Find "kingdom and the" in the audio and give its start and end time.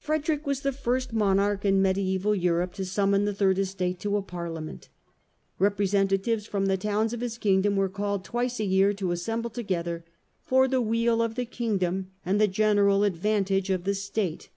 11.46-12.48